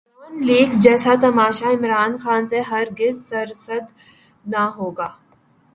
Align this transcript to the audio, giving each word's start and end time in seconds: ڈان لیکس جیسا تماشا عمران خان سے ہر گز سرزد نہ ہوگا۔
ڈان 0.19 0.33
لیکس 0.47 0.75
جیسا 0.83 1.13
تماشا 1.21 1.67
عمران 1.75 2.11
خان 2.23 2.41
سے 2.51 2.59
ہر 2.69 2.85
گز 2.99 3.15
سرزد 3.29 3.85
نہ 4.45 4.63
ہوگا۔ 4.77 5.09